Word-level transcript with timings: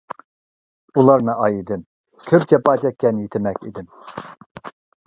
ئۇلارنى 1.01 1.35
ئايىدىم، 1.43 1.83
كۆپ 2.33 2.49
جاپا 2.55 2.77
چەككەن 2.87 3.25
يېتىمەك 3.27 3.63
ئىدىم. 3.71 3.95